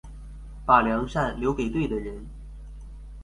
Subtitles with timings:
[0.65, 2.25] 把良善留給對的人